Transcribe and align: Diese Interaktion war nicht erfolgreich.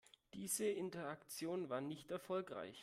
Diese 0.33 0.65
Interaktion 0.65 1.69
war 1.69 1.79
nicht 1.79 2.09
erfolgreich. 2.09 2.75